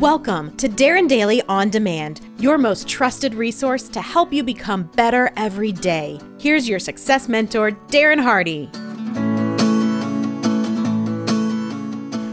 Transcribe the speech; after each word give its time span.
Welcome 0.00 0.56
to 0.56 0.66
Darren 0.66 1.06
Daily 1.08 1.42
On 1.42 1.68
Demand, 1.68 2.22
your 2.38 2.56
most 2.56 2.88
trusted 2.88 3.34
resource 3.34 3.86
to 3.90 4.00
help 4.00 4.32
you 4.32 4.42
become 4.42 4.84
better 4.96 5.30
every 5.36 5.72
day. 5.72 6.18
Here's 6.38 6.66
your 6.66 6.78
success 6.78 7.28
mentor, 7.28 7.72
Darren 7.88 8.18
Hardy. 8.18 8.70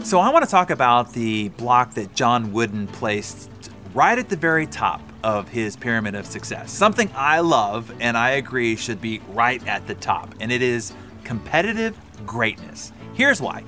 So, 0.02 0.18
I 0.18 0.30
want 0.30 0.46
to 0.46 0.50
talk 0.50 0.70
about 0.70 1.12
the 1.12 1.50
block 1.50 1.92
that 1.92 2.14
John 2.14 2.54
Wooden 2.54 2.86
placed 2.86 3.50
right 3.92 4.18
at 4.18 4.30
the 4.30 4.36
very 4.36 4.66
top 4.66 5.02
of 5.22 5.46
his 5.50 5.76
pyramid 5.76 6.14
of 6.14 6.24
success. 6.24 6.72
Something 6.72 7.10
I 7.14 7.40
love 7.40 7.92
and 8.00 8.16
I 8.16 8.30
agree 8.30 8.76
should 8.76 9.02
be 9.02 9.20
right 9.34 9.64
at 9.68 9.86
the 9.86 9.94
top, 9.96 10.34
and 10.40 10.50
it 10.50 10.62
is 10.62 10.94
competitive 11.22 11.98
greatness. 12.24 12.94
Here's 13.12 13.42
why 13.42 13.62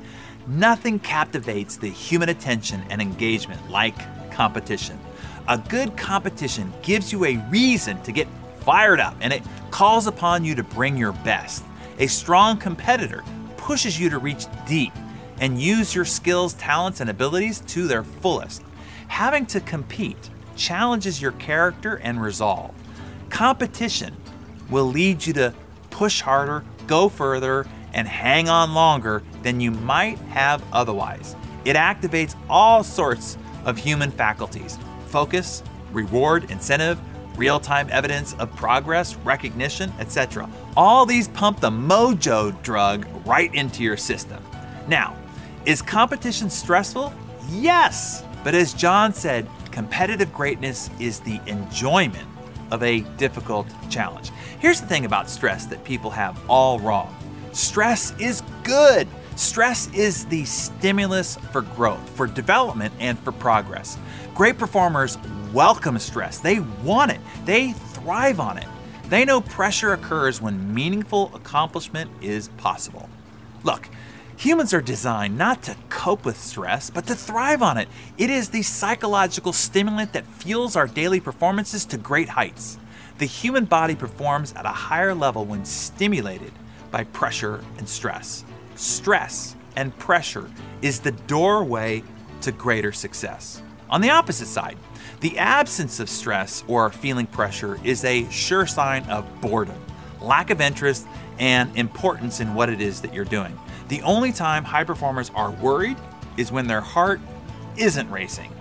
nothing 0.51 0.99
captivates 0.99 1.77
the 1.77 1.89
human 1.89 2.29
attention 2.29 2.83
and 2.91 3.01
engagement 3.01 3.71
like 3.71 3.95
competition. 4.33 4.99
A 5.49 5.57
good 5.57 5.97
competition 5.97 6.73
gives 6.83 7.13
you 7.13 7.25
a 7.25 7.37
reason 7.51 8.03
to 8.03 8.13
get 8.13 8.27
fired 8.61 9.01
up 9.01 9.17
and 9.21 9.33
it 9.33 9.43
calls 9.71 10.07
upon 10.07 10.45
you 10.45 10.55
to 10.57 10.63
bring 10.63 10.97
your 10.97 11.13
best. 11.13 11.65
A 11.99 12.09
strong 12.09 12.57
competitor 12.57 13.23
pushes 13.57 13.99
you 13.99 14.11
to 14.11 14.19
reach 14.19 14.47
deep 14.67 14.93
and 15.39 15.61
use 15.61 15.95
your 15.95 16.05
skills, 16.05 16.55
talents, 16.55 17.01
and 17.01 17.09
abilities 17.09 17.61
to 17.61 17.87
their 17.87 18.03
fullest. 18.03 18.63
Having 19.09 19.47
to 19.47 19.61
compete 19.61 20.31
challenges 20.57 21.23
your 21.23 21.33
character 21.33 21.97
and 21.97 22.21
resolve. 22.21 22.75
Competition 23.31 24.17
will 24.69 24.85
lead 24.85 25.25
you 25.25 25.33
to 25.33 25.55
push 25.91 26.21
harder, 26.21 26.65
go 26.87 27.09
further, 27.09 27.67
and 27.95 28.07
hang 28.07 28.49
on 28.49 28.75
longer 28.75 29.23
than 29.43 29.61
you 29.61 29.71
might 29.71 30.19
have 30.31 30.63
otherwise. 30.73 31.37
It 31.65 31.77
activates 31.77 32.35
all 32.49 32.83
sorts 32.83 33.37
of 33.65 33.77
human 33.77 34.11
faculties 34.11 34.79
focus, 35.07 35.63
reward, 35.93 36.51
incentive, 36.51 36.99
real 37.37 37.59
time 37.59 37.89
evidence 37.91 38.35
of 38.35 38.55
progress, 38.55 39.17
recognition, 39.17 39.93
etc. 39.99 40.49
All 40.77 41.05
these 41.05 41.29
pump 41.29 41.61
the 41.61 41.71
mojo 41.71 42.61
drug 42.63 43.07
right 43.27 43.53
into 43.55 43.83
your 43.83 43.97
system. 43.97 44.45
Now, 44.87 45.17
is 45.67 45.83
competition 45.83 46.49
stressful? 46.49 47.13
Yes! 47.51 48.25
But 48.45 48.55
as 48.55 48.73
John 48.73 49.13
said, 49.13 49.47
competitive 49.71 50.33
greatness 50.33 50.91
is 50.99 51.21
the 51.21 51.41
enjoyment 51.47 52.29
of 52.71 52.83
a 52.83 53.01
difficult 53.17 53.67
challenge. 53.91 54.31
Here's 54.61 54.81
the 54.81 54.87
thing 54.87 55.05
about 55.05 55.29
stress 55.29 55.67
that 55.67 55.85
people 55.85 56.11
have 56.11 56.41
all 56.49 56.79
wrong 56.79 57.15
stress 57.53 58.15
is 58.19 58.43
good. 58.63 59.09
Stress 59.37 59.93
is 59.95 60.27
the 60.27 60.45
stimulus 60.45 61.37
for 61.53 61.63
growth, 61.63 62.07
for 62.11 62.27
development, 62.27 62.93
and 63.01 63.19
for 63.19 63.33
progress. 63.33 63.99
Great 64.35 64.59
performers 64.59 65.19
welcome 65.53 65.99
stress, 65.99 66.39
they 66.39 66.61
want 66.61 67.11
it, 67.11 67.21
they 67.45 67.73
thrive 67.73 68.39
on 68.39 68.59
it. 68.59 68.67
They 69.07 69.25
know 69.25 69.41
pressure 69.41 69.93
occurs 69.93 70.41
when 70.41 70.73
meaningful 70.73 71.33
accomplishment 71.35 72.11
is 72.23 72.49
possible. 72.57 73.09
Look, 73.65 73.89
Humans 74.41 74.73
are 74.73 74.81
designed 74.81 75.37
not 75.37 75.61
to 75.65 75.77
cope 75.91 76.25
with 76.25 76.41
stress, 76.41 76.89
but 76.89 77.07
to 77.09 77.15
thrive 77.15 77.61
on 77.61 77.77
it. 77.77 77.91
It 78.17 78.31
is 78.31 78.49
the 78.49 78.63
psychological 78.63 79.53
stimulant 79.53 80.15
that 80.15 80.25
fuels 80.25 80.77
our 80.77 80.87
daily 80.87 81.21
performances 81.21 81.85
to 81.85 81.99
great 81.99 82.31
heights. 82.31 82.79
The 83.19 83.27
human 83.27 83.67
body 83.67 83.95
performs 83.95 84.55
at 84.55 84.65
a 84.65 84.71
higher 84.71 85.15
level 85.15 85.45
when 85.45 85.67
stimulated 85.67 86.53
by 86.91 87.05
pressure 87.05 87.63
and 87.79 87.89
stress. 87.89 88.45
Stress 88.75 89.57
and 89.77 89.97
pressure 89.99 90.51
is 90.83 91.01
the 91.01 91.13
doorway 91.13 92.03
to 92.43 92.53
greater 92.53 92.93
success. 92.93 93.63
On 93.89 94.01
the 94.01 94.11
opposite 94.11 94.47
side, 94.47 94.77
the 95.21 95.39
absence 95.39 96.01
of 96.01 96.09
stress 96.09 96.65
or 96.67 96.91
feeling 96.91 97.27
pressure 97.27 97.79
is 97.85 98.05
a 98.05 98.29
sure 98.31 98.67
sign 98.67 99.05
of 99.11 99.27
boredom, 99.41 99.79
lack 100.21 100.51
of 100.51 100.61
interest, 100.61 101.07
and 101.39 101.75
importance 101.77 102.41
in 102.41 102.55
what 102.55 102.69
it 102.69 102.81
is 102.81 103.01
that 103.03 103.13
you're 103.13 103.25
doing. 103.25 103.59
The 103.89 104.03
only 104.03 104.33
time 104.33 104.65
high 104.65 104.85
performers 104.85 105.31
are 105.35 105.51
worried 105.51 105.97
is 106.37 106.53
when 106.53 106.67
their 106.67 106.81
heart 106.81 107.21
isn't 107.77 108.11
racing. 108.11 108.53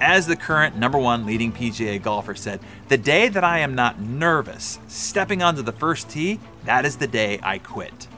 As 0.00 0.26
the 0.26 0.36
current 0.36 0.76
number 0.76 0.96
one 0.96 1.26
leading 1.26 1.52
PGA 1.52 2.02
golfer 2.02 2.34
said, 2.34 2.60
the 2.88 2.96
day 2.96 3.28
that 3.28 3.44
I 3.44 3.58
am 3.58 3.74
not 3.74 4.00
nervous 4.00 4.78
stepping 4.88 5.42
onto 5.42 5.60
the 5.60 5.72
first 5.72 6.08
tee, 6.08 6.40
that 6.64 6.86
is 6.86 6.96
the 6.96 7.06
day 7.06 7.38
I 7.42 7.58
quit. 7.58 8.08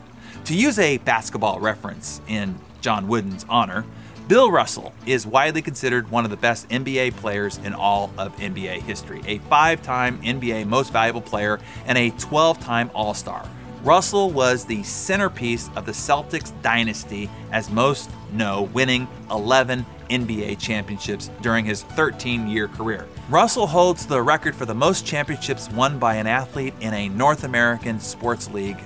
To 0.45 0.55
use 0.55 0.79
a 0.79 0.99
basketball 0.99 1.59
reference 1.59 2.21
in 2.29 2.57
John 2.81 3.09
Wooden's 3.09 3.45
honor, 3.49 3.85
Bill 4.29 4.53
Russell 4.53 4.95
is 5.07 5.27
widely 5.27 5.61
considered 5.61 6.09
one 6.09 6.25
of 6.25 6.31
the 6.31 6.37
best 6.37 6.69
NBA 6.69 7.17
players 7.17 7.59
in 7.59 7.75
all 7.75 8.13
of 8.17 8.37
NBA 8.37 8.83
history, 8.83 9.21
a 9.27 9.39
five 9.39 9.83
time 9.83 10.23
NBA 10.23 10.67
Most 10.69 10.93
Valuable 10.93 11.21
Player 11.21 11.59
and 11.87 11.99
a 11.99 12.11
12 12.11 12.61
time 12.61 12.93
All 12.95 13.13
Star. 13.13 13.45
Russell 13.83 14.31
was 14.31 14.65
the 14.65 14.85
centerpiece 14.85 15.69
of 15.75 15.87
the 15.87 15.93
Celtics 15.93 16.53
dynasty, 16.63 17.29
as 17.51 17.69
most 17.71 18.09
know, 18.33 18.71
winning 18.73 19.09
11 19.33 19.85
NBA 20.13 20.59
championships 20.59 21.31
during 21.41 21.65
his 21.65 21.83
13 21.83 22.47
year 22.47 22.69
career. 22.69 23.07
Russell 23.29 23.67
holds 23.67 24.07
the 24.07 24.23
record 24.23 24.55
for 24.55 24.67
the 24.67 24.75
most 24.75 25.07
championships 25.07 25.71
won 25.71 25.99
by 25.99 26.17
an 26.17 26.27
athlete 26.27 26.75
in 26.81 26.93
a 26.95 27.09
North 27.09 27.45
American 27.45 27.99
sports 27.99 28.51
league, 28.51 28.79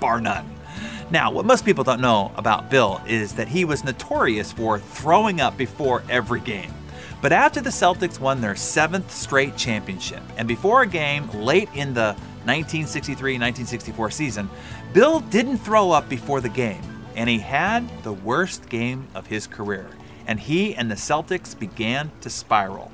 bar 0.00 0.20
none. 0.20 0.48
Now, 1.10 1.30
what 1.30 1.44
most 1.44 1.64
people 1.64 1.84
don't 1.84 2.00
know 2.00 2.32
about 2.36 2.70
Bill 2.70 3.00
is 3.06 3.34
that 3.34 3.48
he 3.48 3.64
was 3.64 3.84
notorious 3.84 4.52
for 4.52 4.78
throwing 4.78 5.40
up 5.40 5.56
before 5.56 6.02
every 6.08 6.40
game. 6.40 6.72
But 7.20 7.32
after 7.32 7.60
the 7.60 7.70
Celtics 7.70 8.20
won 8.20 8.40
their 8.40 8.56
seventh 8.56 9.10
straight 9.10 9.56
championship, 9.56 10.22
and 10.36 10.46
before 10.46 10.82
a 10.82 10.86
game 10.86 11.28
late 11.30 11.68
in 11.74 11.94
the 11.94 12.14
1963 12.44 13.34
1964 13.34 14.10
season, 14.10 14.50
Bill 14.92 15.20
didn't 15.20 15.58
throw 15.58 15.90
up 15.90 16.08
before 16.08 16.40
the 16.40 16.48
game, 16.50 16.82
and 17.16 17.28
he 17.28 17.38
had 17.38 17.88
the 18.02 18.12
worst 18.12 18.68
game 18.68 19.06
of 19.14 19.26
his 19.26 19.46
career, 19.46 19.88
and 20.26 20.40
he 20.40 20.74
and 20.74 20.90
the 20.90 20.94
Celtics 20.94 21.58
began 21.58 22.10
to 22.20 22.30
spiral. 22.30 22.90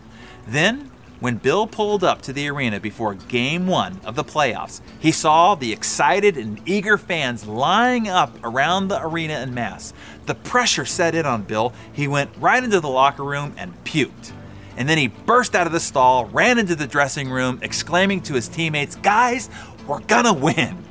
Then, 0.47 0.91
when 1.21 1.37
Bill 1.37 1.67
pulled 1.67 2.03
up 2.03 2.23
to 2.23 2.33
the 2.33 2.49
arena 2.49 2.81
before 2.81 3.15
game 3.15 3.67
one 3.67 4.01
of 4.05 4.17
the 4.17 4.25
playoffs, 4.25 4.81
he 4.99 5.13
saw 5.13 5.55
the 5.55 5.73
excited 5.73 6.37
and 6.37 6.61
eager 6.67 6.97
fans 6.97 7.47
lining 7.47 8.09
up 8.09 8.35
around 8.43 8.89
the 8.89 9.05
arena 9.05 9.35
en 9.35 9.53
masse. 9.53 9.93
The 10.27 10.35
pressure 10.35 10.87
set 10.87 11.15
in 11.15 11.27
on 11.27 11.43
Bill. 11.43 11.75
He 11.93 12.09
went 12.09 12.31
right 12.39 12.65
into 12.65 12.81
the 12.81 12.89
locker 12.89 13.25
room 13.25 13.55
and 13.59 13.73
puked 13.85 14.33
and 14.81 14.89
then 14.89 14.97
he 14.97 15.09
burst 15.09 15.55
out 15.55 15.67
of 15.67 15.75
the 15.75 15.81
stall, 15.81 16.25
ran 16.25 16.59
into 16.59 16.75
the 16.75 16.87
dressing 16.87 17.31
room, 17.31 17.59
exclaiming 17.61 18.23
to 18.23 18.33
his 18.33 18.49
teammates, 18.49 18.97
Guys, 18.97 19.51
we're 19.87 20.01
gonna 20.01 20.33
win! 20.33 20.83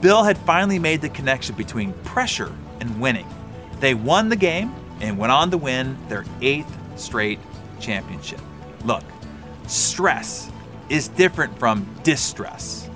Bill 0.00 0.22
had 0.22 0.38
finally 0.38 0.78
made 0.78 1.00
the 1.00 1.08
connection 1.08 1.56
between 1.56 1.92
pressure 2.04 2.52
and 2.80 3.00
winning. 3.00 3.26
They 3.80 3.94
won 3.94 4.28
the 4.28 4.36
game 4.36 4.72
and 5.00 5.18
went 5.18 5.32
on 5.32 5.50
to 5.50 5.58
win 5.58 5.96
their 6.08 6.24
eighth 6.40 6.76
straight 6.96 7.38
championship. 7.80 8.40
Look, 8.84 9.04
stress 9.66 10.50
is 10.88 11.08
different 11.08 11.58
from 11.58 11.88
distress. 12.02 12.88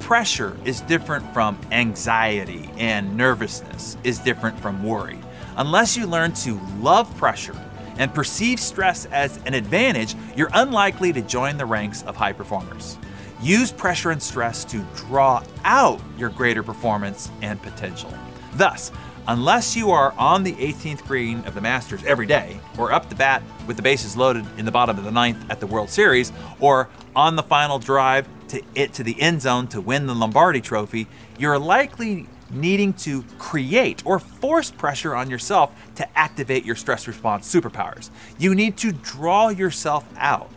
Pressure 0.00 0.56
is 0.64 0.80
different 0.82 1.32
from 1.32 1.58
anxiety, 1.72 2.68
and 2.76 3.16
nervousness 3.16 3.96
is 4.04 4.18
different 4.18 4.58
from 4.60 4.82
worry. 4.82 5.18
Unless 5.56 5.96
you 5.96 6.06
learn 6.06 6.32
to 6.34 6.60
love 6.80 7.14
pressure 7.16 7.56
and 7.96 8.12
perceive 8.12 8.58
stress 8.60 9.06
as 9.06 9.38
an 9.46 9.54
advantage, 9.54 10.14
you're 10.36 10.50
unlikely 10.52 11.12
to 11.12 11.22
join 11.22 11.56
the 11.56 11.66
ranks 11.66 12.02
of 12.02 12.16
high 12.16 12.32
performers. 12.32 12.98
Use 13.40 13.70
pressure 13.70 14.10
and 14.10 14.22
stress 14.22 14.64
to 14.66 14.84
draw 14.96 15.42
out 15.64 16.00
your 16.18 16.30
greater 16.30 16.62
performance 16.62 17.30
and 17.40 17.60
potential. 17.62 18.12
Thus, 18.54 18.90
unless 19.26 19.76
you 19.76 19.90
are 19.90 20.12
on 20.18 20.42
the 20.42 20.52
18th 20.54 21.04
green 21.06 21.38
of 21.44 21.54
the 21.54 21.60
Masters 21.60 22.04
every 22.04 22.26
day, 22.26 22.58
or 22.78 22.92
up 22.92 23.08
the 23.08 23.14
bat 23.14 23.42
with 23.66 23.76
the 23.76 23.82
bases 23.82 24.16
loaded 24.16 24.44
in 24.58 24.64
the 24.64 24.72
bottom 24.72 24.98
of 24.98 25.04
the 25.04 25.10
ninth 25.10 25.50
at 25.50 25.60
the 25.60 25.66
World 25.66 25.90
Series, 25.90 26.32
or 26.60 26.88
on 27.16 27.36
the 27.36 27.42
final 27.42 27.78
drive 27.78 28.28
to 28.48 28.62
it 28.74 28.92
to 28.94 29.02
the 29.02 29.20
end 29.20 29.40
zone 29.40 29.66
to 29.68 29.80
win 29.80 30.06
the 30.06 30.14
Lombardi 30.14 30.60
Trophy, 30.60 31.06
you're 31.38 31.58
likely 31.58 32.28
needing 32.50 32.92
to 32.92 33.22
create 33.38 34.02
or 34.04 34.18
force 34.18 34.70
pressure 34.70 35.14
on 35.14 35.30
yourself 35.30 35.72
to 35.96 36.18
activate 36.18 36.64
your 36.64 36.76
stress 36.76 37.08
response 37.08 37.52
superpowers. 37.52 38.10
You 38.38 38.54
need 38.54 38.76
to 38.78 38.92
draw 38.92 39.48
yourself 39.48 40.06
out. 40.16 40.50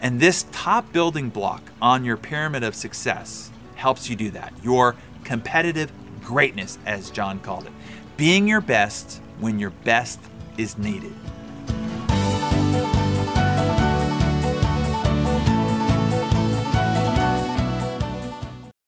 And 0.00 0.20
this 0.20 0.46
top 0.52 0.92
building 0.92 1.30
block 1.30 1.62
on 1.80 2.04
your 2.04 2.16
pyramid 2.16 2.62
of 2.62 2.74
success 2.74 3.50
helps 3.74 4.08
you 4.08 4.16
do 4.16 4.30
that. 4.30 4.52
Your 4.62 4.96
competitive 5.24 5.90
greatness, 6.24 6.78
as 6.86 7.10
John 7.10 7.38
called 7.40 7.66
it. 7.66 7.72
Being 8.16 8.48
your 8.48 8.60
best 8.60 9.20
when 9.38 9.58
your 9.58 9.70
best 9.70 10.20
is 10.56 10.78
needed. 10.78 11.14